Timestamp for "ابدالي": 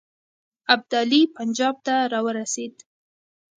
0.73-1.21